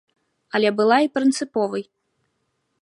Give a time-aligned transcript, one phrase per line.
[0.59, 1.83] Але была і прынцыповай.